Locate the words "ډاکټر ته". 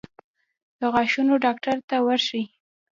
1.45-1.95